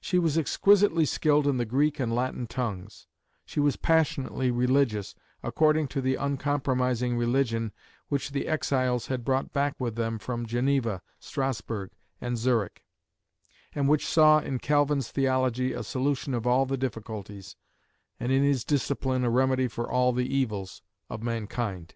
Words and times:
She 0.00 0.18
was 0.18 0.38
"exquisitely 0.38 1.04
skilled 1.04 1.46
in 1.46 1.58
the 1.58 1.66
Greek 1.66 2.00
and 2.00 2.14
Latin 2.14 2.46
tongues;" 2.46 3.06
she 3.44 3.60
was 3.60 3.76
passionately 3.76 4.50
religious, 4.50 5.14
according 5.42 5.88
to 5.88 6.00
the 6.00 6.14
uncompromising 6.14 7.18
religion 7.18 7.70
which 8.08 8.30
the 8.30 8.48
exiles 8.48 9.08
had 9.08 9.26
brought 9.26 9.52
back 9.52 9.78
with 9.78 9.94
them 9.94 10.18
from 10.18 10.46
Geneva, 10.46 11.02
Strasburg, 11.18 11.90
and 12.18 12.38
Zurich, 12.38 12.82
and 13.74 13.90
which 13.90 14.06
saw 14.06 14.38
in 14.38 14.58
Calvin's 14.58 15.10
theology 15.10 15.74
a 15.74 15.82
solution 15.82 16.32
of 16.32 16.46
all 16.46 16.64
the 16.64 16.78
difficulties, 16.78 17.54
and 18.18 18.32
in 18.32 18.42
his 18.42 18.64
discipline 18.64 19.22
a 19.22 19.28
remedy 19.28 19.68
for 19.68 19.86
all 19.86 20.14
the 20.14 20.34
evils, 20.34 20.80
of 21.10 21.22
mankind. 21.22 21.94